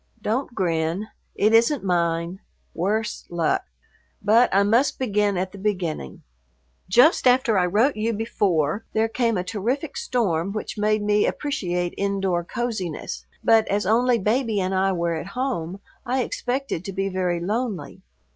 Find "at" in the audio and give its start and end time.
5.37-5.51, 15.13-15.27